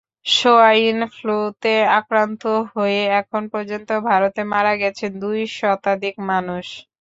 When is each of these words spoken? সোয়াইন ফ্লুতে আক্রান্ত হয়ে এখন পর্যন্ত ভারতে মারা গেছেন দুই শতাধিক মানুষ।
সোয়াইন 0.31 0.99
ফ্লুতে 1.15 1.69
আক্রান্ত 1.99 2.41
হয়ে 2.71 3.01
এখন 3.21 3.43
পর্যন্ত 3.53 3.89
ভারতে 4.09 4.41
মারা 4.53 4.73
গেছেন 4.81 5.11
দুই 5.23 5.39
শতাধিক 5.57 6.15
মানুষ। 6.31 6.65